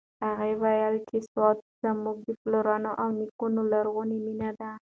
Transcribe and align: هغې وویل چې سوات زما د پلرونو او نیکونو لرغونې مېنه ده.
هغې 0.27 0.51
وویل 0.61 0.95
چې 1.09 1.17
سوات 1.29 1.57
زما 1.81 2.11
د 2.25 2.27
پلرونو 2.41 2.91
او 3.01 3.07
نیکونو 3.19 3.61
لرغونې 3.71 4.17
مېنه 4.25 4.49
ده. 4.59 4.71